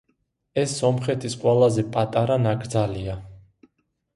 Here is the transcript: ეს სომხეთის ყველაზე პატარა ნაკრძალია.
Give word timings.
ეს 0.61 0.71
სომხეთის 0.77 1.35
ყველაზე 1.43 1.85
პატარა 1.97 2.39
ნაკრძალია. 2.47 3.19